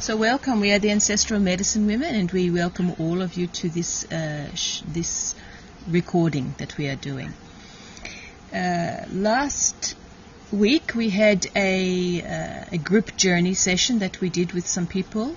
So 0.00 0.16
welcome. 0.16 0.60
We 0.60 0.70
are 0.70 0.78
the 0.78 0.92
Ancestral 0.92 1.40
Medicine 1.40 1.84
Women, 1.84 2.14
and 2.14 2.30
we 2.30 2.52
welcome 2.52 2.94
all 3.00 3.20
of 3.20 3.34
you 3.34 3.48
to 3.48 3.68
this 3.68 4.04
uh, 4.12 4.54
sh- 4.54 4.82
this 4.86 5.34
recording 5.88 6.54
that 6.58 6.76
we 6.78 6.86
are 6.86 6.94
doing. 6.94 7.34
Uh, 8.54 9.06
last 9.10 9.96
week 10.52 10.92
we 10.94 11.10
had 11.10 11.46
a, 11.56 12.22
uh, 12.22 12.64
a 12.70 12.78
group 12.78 13.16
journey 13.16 13.54
session 13.54 13.98
that 13.98 14.20
we 14.20 14.28
did 14.28 14.52
with 14.52 14.68
some 14.68 14.86
people 14.86 15.34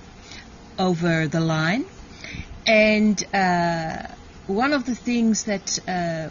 over 0.78 1.26
the 1.26 1.40
line, 1.40 1.84
and 2.64 3.20
uh, 3.34 4.06
one 4.46 4.72
of 4.72 4.84
the 4.84 4.94
things 4.94 5.42
that 5.44 5.80
uh, 5.88 6.28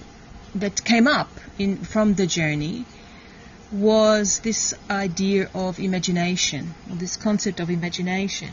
that 0.55 0.86
came 0.86 1.05
up 1.05 1.29
in 1.59 1.84
from 1.84 2.13
the 2.13 2.27
journey 2.27 2.86
was 3.72 4.40
this 4.40 4.74
idea 4.90 5.50
of 5.54 5.80
imagination, 5.80 6.74
or 6.90 6.96
this 6.96 7.16
concept 7.18 7.60
of 7.60 7.70
imagination. 7.70 8.50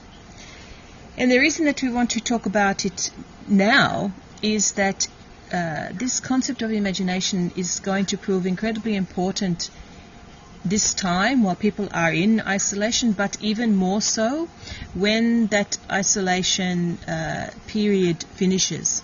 And 1.17 1.31
the 1.31 1.39
reason 1.39 1.65
that 1.67 1.83
we 1.83 1.91
want 1.91 2.11
to 2.11 2.21
talk 2.21 2.47
about 2.47 2.85
it 2.85 3.11
now 3.49 4.13
is 4.43 4.73
that 4.73 5.09
uh, 5.53 5.89
this 5.93 6.21
concept 6.21 6.63
of 6.63 6.71
imagination 6.71 7.53
is 7.57 7.81
going 7.81 8.07
to 8.07 8.19
prove 8.19 8.47
incredibly 8.47 8.95
important 8.95 9.71
this 10.65 10.95
time 10.95 11.43
while 11.43 11.57
people 11.57 11.89
are 11.93 12.13
in 12.13 12.41
isolation, 12.41 13.13
but 13.13 13.37
even 13.41 13.75
more 13.75 14.01
so 14.01 14.49
when 14.95 15.47
that 15.49 15.79
isolation 15.91 16.99
uh, 17.09 17.51
period 17.67 18.23
finishes. 18.35 19.03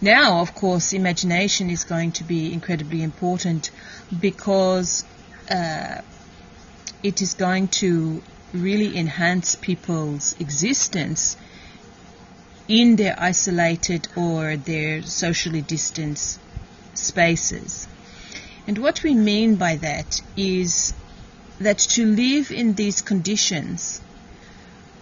Now, 0.00 0.40
of 0.40 0.54
course, 0.54 0.94
imagination 0.94 1.68
is 1.68 1.84
going 1.84 2.12
to 2.12 2.24
be 2.24 2.52
incredibly 2.52 3.02
important 3.02 3.70
because 4.18 5.04
uh, 5.50 6.00
it 7.02 7.20
is 7.20 7.34
going 7.34 7.68
to 7.68 8.22
really 8.54 8.96
enhance 8.96 9.56
people's 9.56 10.34
existence 10.40 11.36
in 12.66 12.96
their 12.96 13.14
isolated 13.18 14.08
or 14.16 14.56
their 14.56 15.02
socially 15.02 15.60
distanced 15.60 16.40
spaces. 16.94 17.86
And 18.66 18.78
what 18.78 19.02
we 19.02 19.14
mean 19.14 19.56
by 19.56 19.76
that 19.76 20.22
is 20.36 20.94
that 21.58 21.78
to 21.78 22.06
live 22.06 22.50
in 22.50 22.74
these 22.74 23.02
conditions 23.02 24.00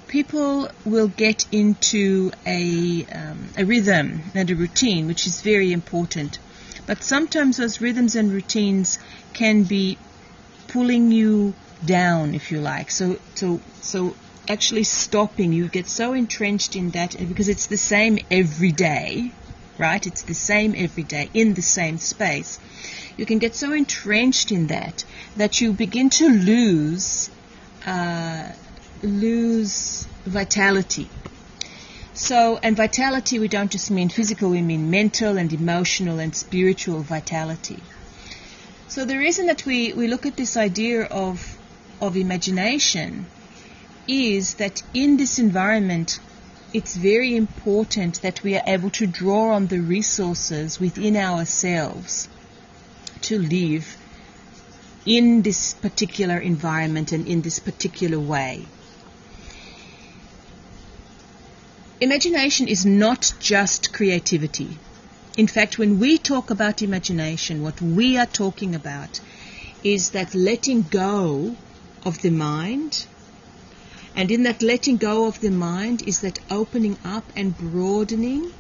people 0.09 0.69
will 0.85 1.09
get 1.09 1.47
into 1.53 2.33
a, 2.47 3.07
um, 3.13 3.49
a 3.57 3.65
rhythm 3.65 4.23
and 4.35 4.51
a 4.51 4.57
routine, 4.57 5.07
which 5.07 5.27
is 5.27 5.43
very 5.43 5.73
important. 5.73 6.39
But 6.87 7.03
sometimes 7.03 7.59
those 7.59 7.81
rhythms 7.81 8.17
and 8.17 8.33
routines 8.33 8.99
can 9.35 9.65
be 9.65 9.99
pulling 10.69 11.13
you 11.13 11.55
down, 11.85 12.35
if 12.35 12.51
you 12.51 12.61
like. 12.61 12.91
So, 12.91 13.19
so, 13.35 13.61
so 13.81 14.17
actually 14.49 14.85
stopping 14.85 15.53
you 15.53 15.69
get 15.69 15.87
so 15.87 16.15
entrenched 16.15 16.75
in 16.75 16.91
that 16.91 17.17
because 17.29 17.49
it's 17.49 17.67
the 17.67 17.77
same 17.77 18.19
every 18.31 18.73
day, 18.73 19.31
right? 19.79 20.07
It's 20.07 20.23
the 20.23 20.35
same 20.35 20.75
every 20.77 21.03
day 21.03 21.29
in 21.35 21.55
the 21.55 21.63
same 21.63 21.99
space. 21.99 22.59
You 23.17 23.27
can 23.27 23.39
get 23.39 23.55
so 23.55 23.73
entrenched 23.73 24.51
in 24.51 24.69
that 24.69 25.05
that 25.37 25.61
you 25.61 25.73
begin 25.73 26.09
to 26.11 26.29
lose 26.29 27.31
uh, 27.87 28.49
lose 29.03 30.07
vitality. 30.25 31.09
So, 32.15 32.59
and 32.63 32.77
vitality, 32.77 33.39
we 33.39 33.49
don't 33.49 33.71
just 33.71 33.91
mean 33.91 34.09
physical, 34.09 34.51
we 34.51 34.61
mean 34.61 34.91
mental 34.91 35.39
and 35.39 35.53
emotional 35.53 36.19
and 36.19 36.35
spiritual 36.35 37.01
vitality. 37.03 37.81
So, 38.89 39.05
the 39.05 39.17
reason 39.17 39.47
that 39.47 39.65
we, 39.65 39.93
we 39.93 40.09
look 40.09 40.27
at 40.27 40.37
this 40.37 40.57
idea 40.57 41.05
of, 41.05 41.59
of 42.01 42.17
imagination 42.17 43.27
is 44.09 44.55
that 44.55 44.83
in 44.95 45.17
this 45.17 45.39
environment, 45.39 46.19
it's 46.73 46.97
very 46.97 47.37
important 47.37 48.21
that 48.23 48.43
we 48.43 48.57
are 48.57 48.63
able 48.67 48.91
to 48.91 49.07
draw 49.07 49.55
on 49.55 49.69
the 49.69 49.79
resources 49.79 50.81
within 50.81 51.17
ourselves 51.17 52.29
to 53.23 53.39
live 53.39 53.97
in 55.07 55.43
this 55.43 55.75
particular 55.75 56.39
environment 56.39 57.13
and 57.13 57.27
in 57.27 57.43
this 57.43 57.59
particular 57.59 58.19
way. 58.19 58.67
Imagination 62.01 62.69
is 62.69 62.87
not 62.87 63.33
just 63.41 63.93
creativity. 63.93 64.79
In 65.37 65.49
fact, 65.49 65.79
when 65.79 65.99
we 65.99 66.17
talk 66.17 66.49
about 66.49 66.81
imagination, 66.81 67.61
what 67.61 67.81
we 67.83 68.17
are 68.17 68.27
talking 68.27 68.77
about 68.77 69.21
is 69.83 70.11
that 70.11 70.33
letting 70.33 70.83
go 70.83 71.57
of 72.05 72.23
the 72.23 72.31
mind. 72.31 73.05
And 74.15 74.31
in 74.31 74.45
that 74.45 74.63
letting 74.63 74.99
go 74.99 75.27
of 75.27 75.41
the 75.41 75.51
mind 75.51 76.03
is 76.07 76.21
that 76.21 76.39
opening 76.51 76.97
up 77.05 77.25
and 77.35 77.59
broadening, 77.59 78.53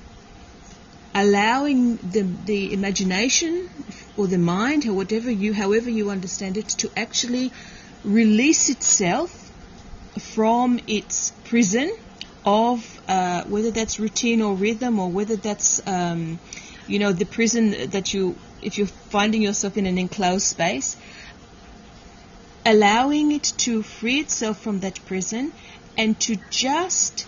allowing 1.15 1.97
the, 1.99 2.23
the 2.45 2.73
imagination 2.73 3.69
or 4.17 4.27
the 4.27 4.39
mind, 4.39 4.85
or 4.85 4.95
whatever 4.95 5.31
you, 5.31 5.55
however 5.55 5.89
you 5.89 6.11
understand 6.11 6.57
it, 6.57 6.69
to 6.79 6.91
actually 6.97 7.53
release 8.03 8.69
itself 8.69 9.31
from 10.19 10.81
its 10.89 11.31
prison 11.45 11.97
of 12.45 12.98
uh, 13.09 13.45
whether 13.45 13.71
that's 13.71 13.99
routine 13.99 14.43
or 14.43 14.55
rhythm 14.55 14.99
or 14.99 15.09
whether 15.11 15.37
that's 15.37 15.81
um, 15.87 16.39
you 16.87 16.99
know 16.99 17.13
the 17.13 17.25
prison 17.25 17.91
that 17.91 18.13
you 18.15 18.37
if 18.63 18.79
you're 18.79 18.87
finding 18.87 19.43
yourself 19.43 19.77
in 19.77 19.87
an 19.87 19.99
enclosed 19.99 20.47
space 20.47 20.97
allowing 22.67 23.33
it 23.33 23.53
to 23.57 23.83
free 23.83 24.21
itself 24.21 24.61
from 24.61 24.81
that 24.81 25.03
prison 25.07 25.53
and 25.97 26.21
to 26.21 26.37
just 26.51 27.27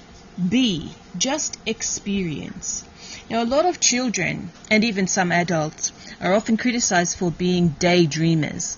be 0.48 0.92
just 1.16 1.58
experience. 1.66 2.84
Now 3.30 3.42
a 3.42 3.44
lot 3.44 3.64
of 3.64 3.80
children 3.80 4.50
and 4.70 4.84
even 4.84 5.06
some 5.06 5.32
adults 5.32 5.92
are 6.20 6.34
often 6.34 6.56
criticized 6.56 7.16
for 7.16 7.30
being 7.30 7.70
daydreamers 7.70 8.76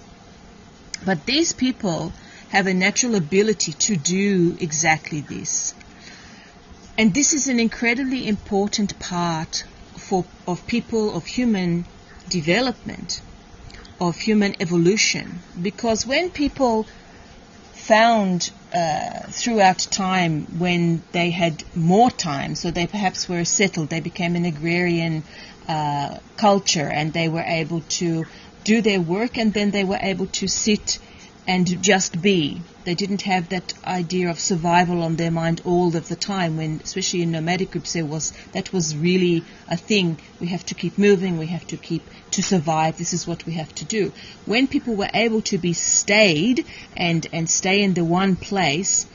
but 1.05 1.27
these 1.27 1.53
people 1.53 2.13
have 2.51 2.67
a 2.67 2.75
natural 2.75 3.15
ability 3.15 3.73
to 3.73 3.97
do 3.97 4.57
exactly 4.61 5.21
this 5.21 5.75
and 6.99 7.15
this 7.15 7.33
is 7.33 7.49
an 7.49 7.59
incredibly 7.59 8.29
important 8.29 8.99
part 8.99 9.65
for, 9.97 10.25
of 10.47 10.67
people, 10.67 11.15
of 11.17 11.25
human 11.25 11.87
development, 12.29 13.21
of 14.01 14.17
human 14.17 14.55
evolution. 14.61 15.41
Because 15.61 16.07
when 16.07 16.31
people 16.31 16.87
found 17.73 18.51
uh, 18.73 19.21
throughout 19.29 19.79
time 19.79 20.47
when 20.59 21.03
they 21.13 21.31
had 21.31 21.65
more 21.75 22.11
time, 22.11 22.55
so 22.55 22.71
they 22.71 22.87
perhaps 22.87 23.29
were 23.29 23.45
settled, 23.45 23.89
they 23.89 24.01
became 24.01 24.37
an 24.37 24.45
agrarian 24.45 25.25
uh, 25.69 26.19
culture 26.37 26.89
and 26.89 27.13
they 27.13 27.29
were 27.29 27.45
able 27.47 27.81
to 27.89 28.25
do 28.65 28.83
their 28.83 29.01
work 29.01 29.39
and 29.39 29.53
then 29.55 29.71
they 29.71 29.85
were 29.85 29.99
able 30.01 30.27
to 30.27 30.47
sit 30.47 30.99
and 31.47 31.83
just 31.83 32.21
be. 32.23 32.63
They 32.85 32.95
didn't 32.95 33.23
have 33.23 33.49
that 33.51 33.75
idea 33.85 34.29
of 34.29 34.41
survival 34.41 35.03
on 35.03 35.17
their 35.17 35.31
mind 35.31 35.63
all 35.65 35.97
of 35.97 36.09
the 36.09 36.17
time 36.17 36.57
when, 36.57 36.81
especially 36.83 37.23
in 37.23 37.31
nomadic 37.31 37.71
groups, 37.71 37.93
there 37.93 38.05
was, 38.05 38.33
that 38.53 38.73
was 38.73 38.97
really 38.97 39.45
a 39.69 39.77
thing. 39.77 40.21
We 40.41 40.49
have 40.49 40.65
to 40.67 40.75
keep 40.75 40.99
moving, 40.99 41.39
we 41.39 41.47
have 41.47 41.67
to 41.69 41.77
keep, 41.77 42.03
to 42.33 42.43
survive, 42.43 42.99
this 42.99 43.13
is 43.13 43.27
what 43.27 43.47
we 43.47 43.55
have 43.55 43.75
to 43.77 43.85
do. 43.85 44.13
When 44.47 44.67
people 44.67 44.97
were 44.97 45.11
able 45.15 45.43
to 45.43 45.59
be 45.59 45.73
stayed 45.73 46.67
and, 46.97 47.27
and 47.33 47.49
stay 47.49 47.83
in 47.83 47.95
the 47.95 48.05
one 48.05 48.37
place 48.37 49.07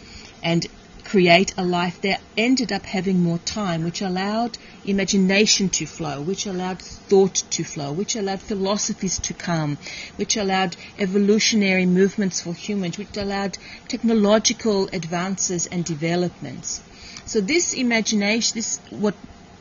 and 0.44 0.66
create 1.07 1.53
a 1.57 1.63
life, 1.63 2.01
they 2.01 2.18
ended 2.35 2.73
up 2.73 2.85
having 2.85 3.23
more 3.23 3.38
time, 3.40 3.84
which 3.84 4.01
allowed 4.01 4.57
imagination 4.84 5.69
to 5.69 5.85
flow, 5.85 6.22
which 6.22 6.45
allowed 6.45 6.81
thought 6.81 7.35
to 7.50 7.63
flow, 7.63 7.94
which 7.94 8.18
allowed 8.18 8.41
philosophies 8.41 9.18
to 9.18 9.34
come, 9.34 9.78
which 10.18 10.35
allowed 10.35 10.75
evolutionary 11.00 11.85
movements 11.85 12.41
for 12.41 12.53
humans, 12.53 12.97
which 12.97 13.16
allowed 13.16 13.57
technological 13.88 14.89
advances 14.92 15.65
and 15.68 15.86
developments. 15.86 16.81
So 17.25 17.39
this 17.39 17.74
imagination, 17.74 18.56
this 18.56 18.80
what 18.89 19.15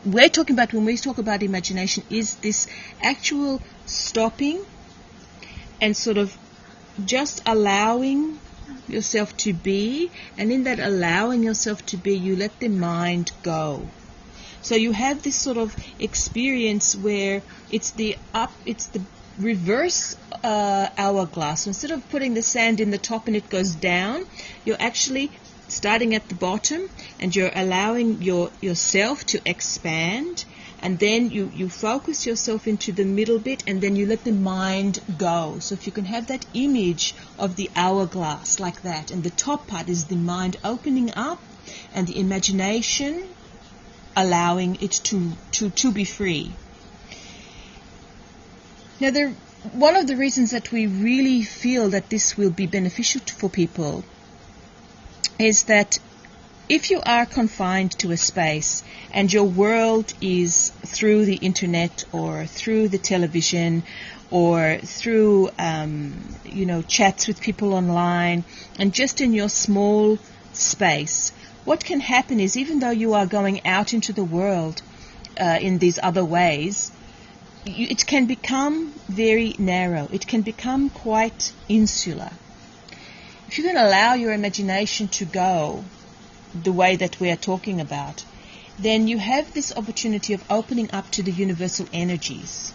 we're 0.05 0.29
talking 0.29 0.57
about 0.57 0.73
when 0.73 0.85
we 0.85 0.97
talk 0.97 1.19
about 1.19 1.45
imagination 1.45 2.03
is 2.11 2.35
this 2.37 2.67
actual 3.03 3.63
stopping 3.87 4.65
and 5.81 5.97
sort 5.97 6.19
of 6.19 6.37
just 7.05 7.43
allowing 7.47 8.39
yourself 8.87 9.37
to 9.39 9.53
be, 9.53 10.11
and 10.39 10.53
in 10.53 10.65
that 10.65 10.79
allowing 10.79 11.43
yourself 11.43 11.85
to 11.87 11.97
be, 11.97 12.17
you 12.17 12.37
let 12.37 12.59
the 12.61 12.69
mind 12.69 13.31
go. 13.43 13.91
So 14.63 14.75
you 14.75 14.93
have 14.93 15.23
this 15.23 15.37
sort 15.37 15.59
of 15.59 15.77
experience 15.99 16.95
where 16.97 17.43
it's 17.71 17.93
the 17.93 18.17
up, 18.35 18.53
it's 18.65 18.87
the 18.89 19.05
reverse 19.39 20.17
uh, 20.43 20.89
hourglass. 20.97 21.65
So 21.65 21.69
instead 21.69 21.91
of 21.91 22.09
putting 22.09 22.35
the 22.35 22.43
sand 22.43 22.81
in 22.81 22.91
the 22.91 22.99
top 22.99 23.27
and 23.27 23.37
it 23.37 23.49
goes 23.49 23.75
down, 23.75 24.25
you're 24.65 24.81
actually 24.81 25.31
starting 25.69 26.15
at 26.15 26.29
the 26.29 26.35
bottom 26.35 26.81
and 27.19 27.35
you're 27.35 27.51
allowing 27.55 28.23
your 28.23 28.51
yourself 28.61 29.25
to 29.27 29.41
expand 29.49 30.45
and 30.81 30.99
then 30.99 31.31
you, 31.31 31.51
you 31.55 31.69
focus 31.69 32.27
yourself 32.27 32.67
into 32.67 32.93
the 32.93 33.05
middle 33.05 33.39
bit 33.39 33.65
and 33.67 33.81
then 33.81 33.97
you 33.97 34.07
let 34.07 34.25
the 34.25 34.33
mind 34.33 35.01
go. 35.19 35.59
So 35.61 35.75
if 35.75 35.87
you 35.87 35.93
can 35.93 36.05
have 36.05 36.27
that 36.29 36.45
image 36.55 37.15
of 37.39 37.57
the 37.57 37.71
hourglass 37.75 38.61
like 38.61 38.83
that, 38.83 39.11
and 39.11 39.23
the 39.23 39.31
top 39.31 39.67
part 39.67 39.89
is 39.89 40.05
the 40.05 40.17
mind 40.17 40.57
opening 40.63 41.13
up 41.17 41.41
and 41.95 42.07
the 42.07 42.19
imagination 42.21 43.25
allowing 44.15 44.77
it 44.83 44.93
to, 44.93 45.33
to, 45.53 45.71
to 45.71 45.93
be 45.93 46.05
free. 46.05 46.53
Now, 49.01 49.11
there, 49.11 49.31
one 49.73 49.97
of 49.97 50.07
the 50.07 50.17
reasons 50.17 50.53
that 50.53 50.73
we 50.73 50.87
really 50.87 51.43
feel 51.43 51.91
that 51.91 52.09
this 52.09 52.37
will 52.37 52.51
be 52.51 52.67
beneficial 52.67 53.21
for 53.27 53.51
people 53.51 54.05
is 55.39 55.65
that 55.65 55.99
if 56.69 56.91
you 56.91 57.01
are 57.07 57.25
confined 57.25 57.93
to 57.93 58.11
a 58.11 58.17
space 58.17 58.83
and 59.13 59.33
your 59.33 59.45
world 59.45 60.13
is 60.21 60.71
through 60.85 61.25
the 61.25 61.37
internet 61.37 62.05
or 62.13 62.45
through 62.47 62.89
the 62.89 62.99
television 62.99 63.85
or 64.31 64.79
through 64.79 65.49
um, 65.59 66.15
you 66.45 66.67
know 66.67 66.83
chats 66.83 67.29
with 67.29 67.41
people 67.41 67.73
online 67.73 68.45
and 68.79 68.93
just 68.93 69.21
in 69.21 69.33
your 69.33 69.49
small 69.49 70.19
space, 70.53 71.31
what 71.65 71.85
can 71.85 72.01
happen 72.01 72.41
is 72.41 72.57
even 72.57 72.81
though 72.81 72.91
you 72.91 73.15
are 73.15 73.27
going 73.27 73.65
out 73.65 73.93
into 73.93 74.13
the 74.13 74.25
world 74.25 74.83
uh, 75.39 75.59
in 75.61 75.79
these 75.79 76.01
other 76.03 76.25
ways, 76.25 76.91
you, 77.65 77.87
it 77.89 78.07
can 78.07 78.27
become 78.27 78.93
very 79.09 79.55
narrow. 79.59 80.09
It 80.13 80.27
can 80.27 80.43
become 80.43 80.91
quite 80.91 81.53
insular. 81.69 82.31
If 83.47 83.59
you 83.59 83.65
can 83.65 83.77
allow 83.77 84.15
your 84.15 84.33
imagination 84.33 85.07
to 85.09 85.25
go 85.25 85.85
the 86.65 86.73
way 86.73 86.97
that 86.97 87.19
we 87.21 87.31
are 87.31 87.37
talking 87.37 87.81
about, 87.81 88.25
then 88.79 89.09
you 89.09 89.19
have 89.19 89.53
this 89.55 89.73
opportunity 89.77 90.35
of 90.35 90.45
opening 90.51 90.91
up 90.93 91.11
to 91.11 91.23
the 91.23 91.33
universal 91.33 91.87
energies, 91.93 92.73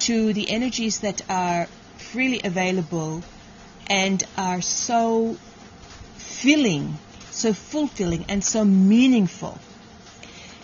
to 0.00 0.32
the 0.32 0.50
energies 0.50 1.00
that 1.00 1.22
are 1.28 1.66
freely 1.96 2.40
available 2.42 3.22
and 3.88 4.22
are 4.36 4.60
so 4.60 5.36
filling, 6.16 6.98
so 7.30 7.52
fulfilling, 7.52 8.24
and 8.28 8.44
so 8.44 8.64
meaningful. 8.64 9.58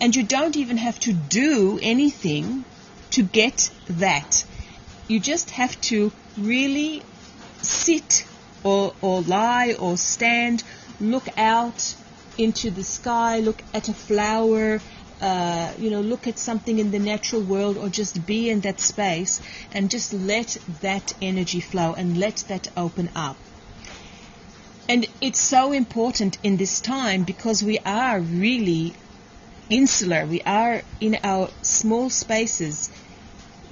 And 0.00 0.14
you 0.14 0.22
don't 0.22 0.56
even 0.56 0.76
have 0.76 0.98
to 1.00 1.12
do 1.12 1.78
anything 1.82 2.64
to 3.12 3.22
get 3.22 3.70
that. 3.88 4.44
You 5.06 5.20
just 5.20 5.50
have 5.50 5.80
to 5.82 6.10
really 6.36 7.02
sit 7.62 8.26
or, 8.64 8.94
or 9.00 9.22
lie 9.22 9.74
or 9.78 9.96
stand, 9.96 10.64
look 11.00 11.28
out 11.36 11.94
into 12.38 12.70
the 12.70 12.82
sky, 12.82 13.38
look 13.40 13.62
at 13.72 13.88
a 13.88 13.94
flower, 13.94 14.80
uh, 15.20 15.72
you 15.78 15.90
know, 15.90 16.00
look 16.00 16.26
at 16.26 16.38
something 16.38 16.78
in 16.78 16.90
the 16.90 16.98
natural 16.98 17.42
world 17.42 17.78
or 17.78 17.88
just 17.88 18.26
be 18.26 18.50
in 18.50 18.60
that 18.60 18.80
space 18.80 19.40
and 19.72 19.90
just 19.90 20.12
let 20.12 20.58
that 20.80 21.14
energy 21.22 21.60
flow 21.60 21.94
and 21.94 22.18
let 22.18 22.36
that 22.48 22.68
open 22.76 23.08
up. 23.14 23.36
And 24.88 25.06
it's 25.20 25.40
so 25.40 25.72
important 25.72 26.36
in 26.42 26.58
this 26.58 26.80
time 26.80 27.22
because 27.24 27.62
we 27.62 27.78
are 27.86 28.20
really 28.20 28.92
insular. 29.70 30.26
We 30.26 30.42
are 30.42 30.82
in 31.00 31.18
our 31.24 31.48
small 31.62 32.10
spaces. 32.10 32.90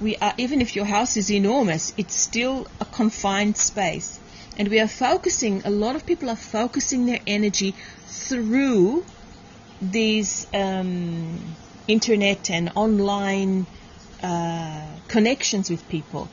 We 0.01 0.15
are, 0.15 0.33
even 0.37 0.59
if 0.59 0.75
your 0.75 0.85
house 0.85 1.15
is 1.17 1.29
enormous, 1.29 1.93
it's 1.97 2.15
still 2.15 2.65
a 2.81 2.85
confined 2.85 3.57
space. 3.57 4.19
And 4.55 4.67
we 4.67 4.79
are 4.79 4.87
focusing, 4.87 5.63
a 5.65 5.71
lot 5.71 5.95
of 5.95 6.05
people 6.05 6.29
are 6.29 6.35
focusing 6.35 7.05
their 7.05 7.19
energy 7.25 7.75
through 8.05 9.03
these 9.81 10.45
um, 10.53 11.57
internet 11.87 12.49
and 12.49 12.71
online 12.75 13.67
uh, 14.21 14.99
connections 15.07 15.69
with 15.69 15.87
people. 15.89 16.29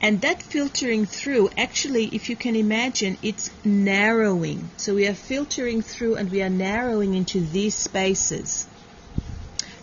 And 0.00 0.20
that 0.22 0.42
filtering 0.42 1.04
through, 1.04 1.50
actually, 1.58 2.06
if 2.06 2.28
you 2.28 2.36
can 2.36 2.56
imagine, 2.56 3.18
it's 3.22 3.50
narrowing. 3.64 4.70
So 4.76 4.94
we 4.94 5.06
are 5.08 5.14
filtering 5.14 5.82
through 5.82 6.16
and 6.16 6.30
we 6.30 6.42
are 6.42 6.50
narrowing 6.50 7.14
into 7.14 7.40
these 7.40 7.74
spaces. 7.74 8.66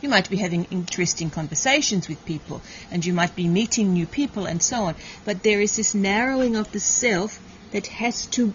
You 0.02 0.10
might 0.10 0.30
be 0.30 0.38
having 0.38 0.64
interesting 0.66 1.30
conversations 1.30 2.08
with 2.08 2.26
people 2.26 2.64
and 2.90 3.06
you 3.06 3.14
might 3.14 3.36
be 3.36 3.48
meeting 3.48 3.94
new 3.94 4.08
people 4.08 4.46
and 4.46 4.62
so 4.64 4.86
on. 4.86 4.96
But 5.26 5.44
there 5.44 5.62
is 5.62 5.76
this 5.76 5.94
narrowing 5.94 6.56
of 6.56 6.72
the 6.72 6.80
self 6.80 7.40
that 7.72 7.88
has 7.88 8.26
to, 8.28 8.54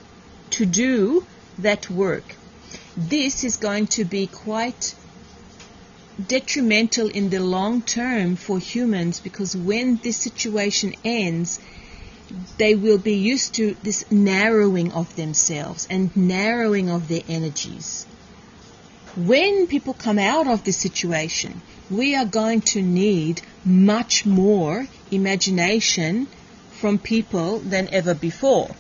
to 0.51 0.67
do 0.67 1.27
that 1.59 1.91
work 1.91 2.37
this 2.97 3.45
is 3.45 3.59
going 3.59 3.87
to 3.87 4.05
be 4.05 4.27
quite 4.27 4.95
detrimental 6.27 7.09
in 7.09 7.29
the 7.29 7.41
long 7.41 7.83
term 7.83 8.37
for 8.37 8.59
humans 8.59 9.21
because 9.21 9.55
when 9.55 9.97
this 9.97 10.17
situation 10.17 10.95
ends, 11.05 11.61
they 12.57 12.75
will 12.75 12.97
be 12.97 13.15
used 13.15 13.55
to 13.55 13.77
this 13.83 14.11
narrowing 14.11 14.91
of 14.93 15.15
themselves 15.15 15.87
and 15.91 16.17
narrowing 16.17 16.89
of 16.89 17.07
their 17.09 17.21
energies. 17.29 18.07
When 19.15 19.67
people 19.67 19.93
come 19.93 20.19
out 20.19 20.47
of 20.47 20.65
this 20.65 20.79
situation, 20.79 21.61
we 21.91 22.15
are 22.17 22.25
going 22.25 22.62
to 22.73 22.81
need 22.81 23.43
much 23.65 24.25
more 24.25 24.87
imagination 25.11 26.29
from 26.81 26.99
people 26.99 27.59
than 27.59 27.89
ever 27.93 28.15
before 28.15 28.75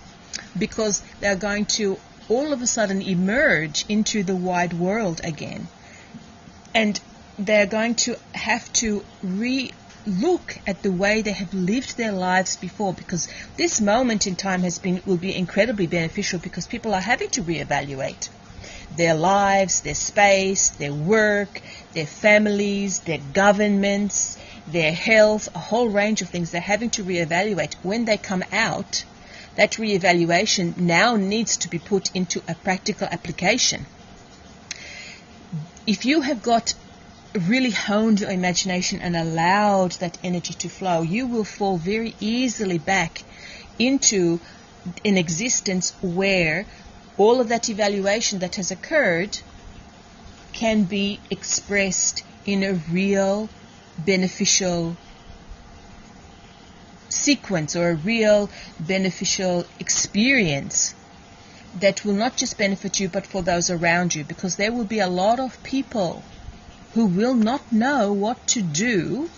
because 0.58 1.02
they're 1.20 1.36
going 1.36 1.66
to 1.66 1.98
all 2.28 2.52
of 2.52 2.62
a 2.62 2.66
sudden 2.66 3.02
emerge 3.02 3.84
into 3.88 4.22
the 4.22 4.34
wide 4.34 4.72
world 4.72 5.20
again. 5.22 5.68
And 6.74 7.00
they're 7.38 7.66
going 7.66 7.94
to 7.94 8.16
have 8.34 8.72
to 8.74 9.04
re 9.22 9.70
look 10.06 10.56
at 10.66 10.82
the 10.82 10.92
way 10.92 11.20
they 11.20 11.32
have 11.32 11.52
lived 11.52 11.96
their 11.96 12.12
lives 12.12 12.56
before 12.56 12.92
because 12.92 13.28
this 13.56 13.80
moment 13.80 14.26
in 14.26 14.36
time 14.36 14.62
has 14.62 14.78
been 14.78 15.02
will 15.04 15.16
be 15.16 15.34
incredibly 15.34 15.86
beneficial 15.86 16.38
because 16.38 16.66
people 16.66 16.94
are 16.94 17.00
having 17.00 17.28
to 17.28 17.42
reevaluate 17.42 18.28
their 18.96 19.14
lives, 19.14 19.80
their 19.80 19.96
space, 19.96 20.70
their 20.70 20.94
work, 20.94 21.60
their 21.92 22.06
families, 22.06 23.00
their 23.00 23.18
governments, 23.32 24.38
their 24.68 24.92
health, 24.92 25.48
a 25.54 25.58
whole 25.58 25.88
range 25.88 26.22
of 26.22 26.28
things 26.28 26.52
they're 26.52 26.60
having 26.60 26.90
to 26.90 27.02
reevaluate 27.02 27.74
when 27.82 28.04
they 28.04 28.16
come 28.16 28.44
out 28.52 29.04
that 29.56 29.72
reevaluation 29.72 30.76
now 30.76 31.16
needs 31.16 31.56
to 31.58 31.68
be 31.68 31.78
put 31.78 32.14
into 32.14 32.42
a 32.46 32.54
practical 32.54 33.08
application. 33.10 33.86
If 35.86 36.04
you 36.04 36.20
have 36.20 36.42
got 36.42 36.74
really 37.48 37.70
honed 37.70 38.20
your 38.20 38.30
imagination 38.30 39.00
and 39.00 39.16
allowed 39.16 39.92
that 39.92 40.18
energy 40.22 40.54
to 40.54 40.68
flow, 40.68 41.02
you 41.02 41.26
will 41.26 41.44
fall 41.44 41.78
very 41.78 42.14
easily 42.20 42.78
back 42.78 43.22
into 43.78 44.40
an 45.04 45.16
existence 45.16 45.92
where 46.02 46.66
all 47.18 47.40
of 47.40 47.48
that 47.48 47.68
evaluation 47.68 48.38
that 48.40 48.56
has 48.56 48.70
occurred 48.70 49.38
can 50.52 50.84
be 50.84 51.20
expressed 51.30 52.22
in 52.44 52.62
a 52.62 52.74
real 52.90 53.48
beneficial 53.98 54.96
sequence 57.08 57.76
or 57.76 57.90
a 57.90 57.94
real 57.94 58.50
beneficial 58.80 59.64
experience 59.78 60.94
that 61.80 62.04
will 62.04 62.14
not 62.14 62.36
just 62.36 62.56
benefit 62.58 62.98
you 63.00 63.08
but 63.08 63.26
for 63.26 63.42
those 63.42 63.70
around 63.70 64.14
you. 64.14 64.24
Because 64.24 64.56
there 64.56 64.72
will 64.72 64.84
be 64.84 65.00
a 65.00 65.08
lot 65.08 65.38
of 65.38 65.62
people 65.62 66.24
who 66.94 67.06
will 67.06 67.34
not 67.34 67.72
know 67.72 68.12
what 68.12 68.46
to 68.48 68.62
do 68.62 69.28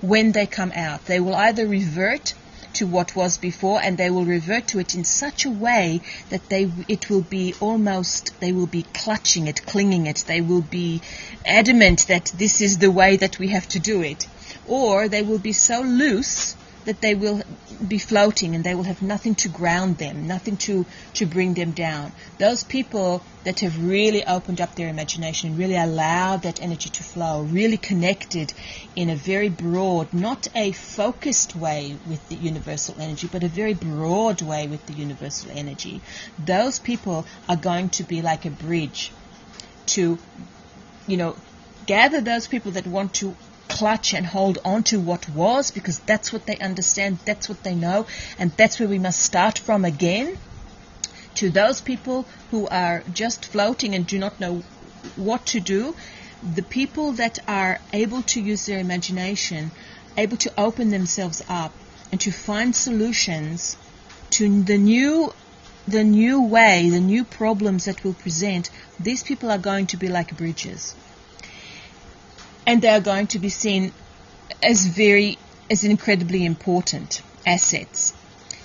when 0.00 0.32
they 0.32 0.46
come 0.46 0.72
out. 0.74 1.06
They 1.06 1.18
will 1.18 1.34
either 1.34 1.66
revert 1.66 2.34
to 2.74 2.86
what 2.86 3.14
was 3.14 3.38
before 3.38 3.80
and 3.80 3.96
they 3.96 4.10
will 4.10 4.24
revert 4.24 4.66
to 4.68 4.78
it 4.80 4.94
in 4.94 5.04
such 5.04 5.44
a 5.44 5.50
way 5.50 6.00
that 6.30 6.48
they 6.48 6.70
it 6.88 7.08
will 7.08 7.22
be 7.22 7.54
almost 7.60 8.32
they 8.40 8.52
will 8.52 8.66
be 8.66 8.82
clutching 8.82 9.46
it 9.46 9.64
clinging 9.64 10.06
it. 10.06 10.24
They 10.26 10.40
will 10.40 10.62
be 10.62 11.00
adamant 11.44 12.06
that 12.08 12.30
this 12.34 12.60
is 12.60 12.78
the 12.78 12.90
way 12.90 13.16
that 13.16 13.38
we 13.38 13.48
have 13.48 13.68
to 13.68 13.78
do 13.78 14.02
it 14.02 14.26
or 14.66 15.08
they 15.08 15.22
will 15.22 15.38
be 15.38 15.52
so 15.52 15.80
loose 15.80 16.56
that 16.84 17.00
they 17.00 17.14
will 17.14 17.42
be 17.86 17.98
floating 17.98 18.54
and 18.54 18.62
they 18.62 18.74
will 18.74 18.84
have 18.84 19.02
nothing 19.02 19.34
to 19.34 19.48
ground 19.48 19.98
them, 19.98 20.26
nothing 20.26 20.56
to, 20.56 20.84
to 21.14 21.26
bring 21.26 21.54
them 21.54 21.72
down. 21.72 22.12
Those 22.38 22.62
people 22.62 23.22
that 23.44 23.60
have 23.60 23.82
really 23.82 24.24
opened 24.24 24.60
up 24.60 24.74
their 24.74 24.88
imagination, 24.88 25.56
really 25.56 25.76
allowed 25.76 26.42
that 26.42 26.62
energy 26.62 26.90
to 26.90 27.02
flow, 27.02 27.42
really 27.42 27.76
connected 27.76 28.52
in 28.94 29.10
a 29.10 29.16
very 29.16 29.48
broad, 29.48 30.12
not 30.12 30.46
a 30.54 30.72
focused 30.72 31.56
way 31.56 31.96
with 32.06 32.26
the 32.28 32.36
universal 32.36 32.96
energy, 32.98 33.28
but 33.30 33.42
a 33.42 33.48
very 33.48 33.74
broad 33.74 34.42
way 34.42 34.66
with 34.66 34.84
the 34.86 34.94
universal 34.94 35.50
energy. 35.52 36.00
Those 36.38 36.78
people 36.78 37.26
are 37.48 37.56
going 37.56 37.90
to 37.90 38.02
be 38.02 38.22
like 38.22 38.44
a 38.44 38.50
bridge 38.50 39.12
to, 39.86 40.18
you 41.06 41.16
know, 41.16 41.36
gather 41.86 42.20
those 42.20 42.46
people 42.48 42.72
that 42.72 42.86
want 42.86 43.14
to 43.14 43.36
clutch 43.68 44.14
and 44.14 44.26
hold 44.26 44.58
on 44.64 44.82
to 44.84 45.00
what 45.00 45.28
was 45.30 45.70
because 45.70 45.98
that's 46.00 46.32
what 46.32 46.46
they 46.46 46.56
understand, 46.58 47.18
that's 47.24 47.48
what 47.48 47.62
they 47.62 47.74
know, 47.74 48.06
and 48.38 48.50
that's 48.52 48.78
where 48.78 48.88
we 48.88 48.98
must 48.98 49.20
start 49.20 49.58
from 49.58 49.84
again. 49.84 50.36
To 51.36 51.50
those 51.50 51.80
people 51.80 52.26
who 52.50 52.68
are 52.68 53.02
just 53.12 53.46
floating 53.46 53.94
and 53.94 54.06
do 54.06 54.18
not 54.18 54.38
know 54.38 54.62
what 55.16 55.46
to 55.46 55.60
do, 55.60 55.96
the 56.54 56.62
people 56.62 57.12
that 57.12 57.38
are 57.48 57.80
able 57.92 58.22
to 58.22 58.40
use 58.40 58.66
their 58.66 58.78
imagination, 58.78 59.72
able 60.16 60.36
to 60.36 60.52
open 60.58 60.90
themselves 60.90 61.42
up 61.48 61.72
and 62.12 62.20
to 62.20 62.30
find 62.30 62.76
solutions 62.76 63.76
to 64.30 64.62
the 64.62 64.78
new 64.78 65.32
the 65.86 66.04
new 66.04 66.42
way, 66.42 66.88
the 66.88 67.00
new 67.00 67.24
problems 67.24 67.84
that 67.84 68.02
will 68.04 68.14
present, 68.14 68.70
these 68.98 69.22
people 69.22 69.50
are 69.50 69.58
going 69.58 69.86
to 69.86 69.98
be 69.98 70.08
like 70.08 70.34
bridges. 70.36 70.94
And 72.66 72.80
they 72.80 72.88
are 72.88 73.00
going 73.00 73.26
to 73.28 73.38
be 73.38 73.48
seen 73.48 73.92
as 74.62 74.86
very 74.86 75.38
as 75.70 75.84
incredibly 75.84 76.44
important 76.44 77.22
assets. 77.46 78.14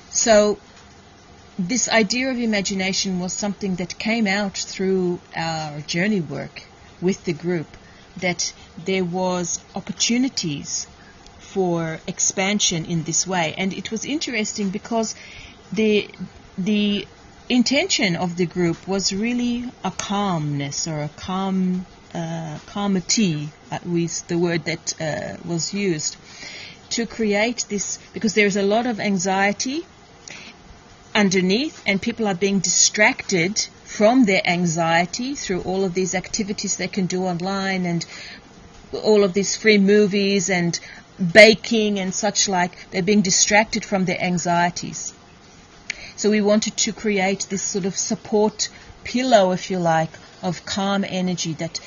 So 0.10 0.58
this 1.58 1.90
idea 1.90 2.30
of 2.30 2.40
imagination 2.40 3.20
was 3.20 3.34
something 3.34 3.76
that 3.76 4.00
came 4.00 4.28
out 4.28 4.58
through 4.58 5.20
our 5.36 5.82
journey 5.82 6.22
work 6.22 6.64
with 7.02 7.26
the 7.26 7.34
group 7.34 7.68
that 8.18 8.54
there 8.86 9.04
was 9.04 9.60
opportunities 9.76 10.88
for 11.38 12.00
expansion 12.08 12.86
in 12.86 13.04
this 13.04 13.26
way 13.26 13.54
and 13.58 13.74
it 13.74 13.92
was 13.92 14.06
interesting 14.06 14.70
because 14.70 15.16
the 15.72 16.08
the 16.58 17.08
intention 17.50 18.16
of 18.16 18.38
the 18.38 18.46
group 18.46 18.88
was 18.88 19.12
really 19.12 19.70
a 19.84 19.92
calmness 19.92 20.88
or 20.88 21.02
a 21.02 21.10
calm 21.10 21.86
uh, 22.14 22.58
calmity 22.68 23.50
uh, 23.72 23.80
was 23.86 24.24
the 24.24 24.38
word 24.38 24.66
that 24.66 25.02
uh, 25.02 25.38
was 25.46 25.74
used 25.74 26.18
to 26.90 27.06
create 27.06 27.66
this 27.70 28.00
because 28.14 28.34
there's 28.34 28.56
a 28.56 28.64
lot 28.64 28.88
of 28.88 29.00
anxiety 29.00 29.86
underneath 31.14 31.82
and 31.86 32.02
people 32.02 32.28
are 32.28 32.36
being 32.36 32.60
distracted 32.60 33.60
from 33.84 34.26
their 34.26 34.42
anxiety 34.48 35.36
through 35.36 35.62
all 35.62 35.84
of 35.84 35.94
these 35.94 36.16
activities 36.16 36.78
they 36.78 36.88
can 36.88 37.06
do 37.06 37.26
online 37.26 37.86
and 37.86 38.06
all 39.04 39.24
of 39.24 39.34
these 39.34 39.56
free 39.56 39.78
movies 39.78 40.50
and 40.50 40.80
baking 41.34 42.00
and 42.00 42.14
such 42.14 42.48
like. 42.48 42.90
They're 42.92 43.04
being 43.04 43.22
distracted 43.22 43.84
from 43.84 44.06
their 44.06 44.22
anxieties. 44.22 45.14
So 46.16 46.30
we 46.30 46.42
wanted 46.42 46.78
to 46.78 46.94
create 46.94 47.48
this 47.50 47.62
sort 47.62 47.86
of 47.86 47.96
support 47.96 48.70
pillow, 49.04 49.52
if 49.52 49.70
you 49.72 49.80
like, 49.80 50.12
of 50.42 50.66
calm 50.66 51.04
energy 51.08 51.54
that 51.54 51.80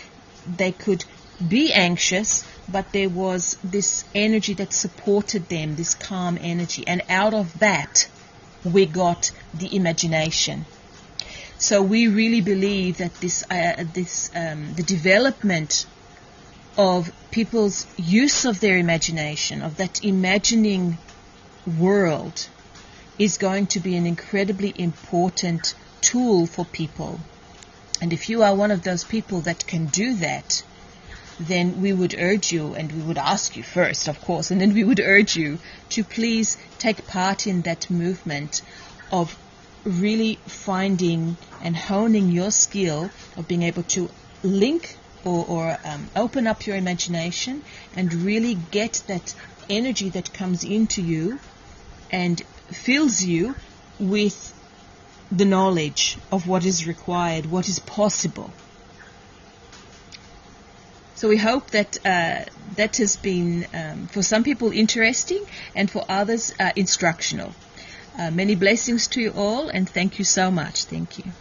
they 0.46 0.72
could 0.72 1.04
be 1.48 1.72
anxious, 1.72 2.44
but 2.68 2.92
there 2.92 3.08
was 3.08 3.56
this 3.64 4.04
energy 4.14 4.54
that 4.54 4.72
supported 4.72 5.48
them, 5.48 5.76
this 5.76 5.94
calm 5.94 6.38
energy. 6.40 6.84
And 6.86 7.02
out 7.08 7.34
of 7.34 7.58
that, 7.58 8.08
we 8.64 8.86
got 8.86 9.30
the 9.54 9.74
imagination. 9.74 10.66
So 11.58 11.82
we 11.82 12.08
really 12.08 12.40
believe 12.40 12.98
that 12.98 13.14
this, 13.20 13.44
uh, 13.50 13.84
this, 13.92 14.30
um, 14.34 14.74
the 14.74 14.82
development 14.82 15.86
of 16.76 17.12
people's 17.30 17.86
use 17.96 18.44
of 18.44 18.60
their 18.60 18.78
imagination, 18.78 19.62
of 19.62 19.76
that 19.76 20.04
imagining 20.04 20.98
world, 21.78 22.48
is 23.18 23.38
going 23.38 23.66
to 23.68 23.80
be 23.80 23.96
an 23.96 24.06
incredibly 24.06 24.72
important 24.76 25.74
tool 26.00 26.46
for 26.46 26.64
people. 26.64 27.20
And 28.02 28.12
if 28.12 28.28
you 28.28 28.42
are 28.42 28.52
one 28.52 28.72
of 28.72 28.82
those 28.82 29.04
people 29.04 29.42
that 29.42 29.64
can 29.64 29.86
do 29.86 30.16
that, 30.16 30.64
then 31.38 31.80
we 31.80 31.92
would 31.92 32.16
urge 32.18 32.50
you, 32.50 32.74
and 32.74 32.90
we 32.90 33.00
would 33.00 33.16
ask 33.16 33.56
you 33.56 33.62
first, 33.62 34.08
of 34.08 34.20
course, 34.20 34.50
and 34.50 34.60
then 34.60 34.74
we 34.74 34.82
would 34.82 34.98
urge 34.98 35.36
you 35.36 35.60
to 35.90 36.02
please 36.02 36.58
take 36.80 37.06
part 37.06 37.46
in 37.46 37.62
that 37.62 37.88
movement 37.88 38.60
of 39.12 39.38
really 39.84 40.34
finding 40.46 41.36
and 41.62 41.76
honing 41.76 42.32
your 42.32 42.50
skill 42.50 43.08
of 43.36 43.46
being 43.46 43.62
able 43.62 43.84
to 43.84 44.10
link 44.42 44.96
or, 45.24 45.46
or 45.46 45.78
um, 45.84 46.08
open 46.16 46.48
up 46.48 46.66
your 46.66 46.74
imagination 46.74 47.62
and 47.94 48.12
really 48.12 48.54
get 48.72 49.00
that 49.06 49.32
energy 49.70 50.08
that 50.08 50.32
comes 50.32 50.64
into 50.64 51.00
you 51.00 51.38
and 52.10 52.42
fills 52.72 53.22
you 53.22 53.54
with 54.00 54.52
the 55.36 55.44
knowledge 55.44 56.18
of 56.30 56.46
what 56.46 56.64
is 56.64 56.86
required, 56.86 57.46
what 57.46 57.68
is 57.68 57.78
possible. 57.78 58.52
So 61.14 61.28
we 61.28 61.36
hope 61.36 61.70
that 61.70 61.96
uh, 62.04 62.44
that 62.76 62.96
has 62.96 63.16
been, 63.16 63.66
um, 63.72 64.08
for 64.08 64.22
some 64.22 64.42
people, 64.42 64.72
interesting 64.72 65.44
and 65.74 65.90
for 65.90 66.04
others, 66.08 66.52
uh, 66.58 66.72
instructional. 66.74 67.54
Uh, 68.18 68.30
many 68.30 68.56
blessings 68.56 69.06
to 69.08 69.20
you 69.20 69.32
all 69.34 69.68
and 69.68 69.88
thank 69.88 70.18
you 70.18 70.24
so 70.24 70.50
much. 70.50 70.84
Thank 70.84 71.18
you. 71.18 71.32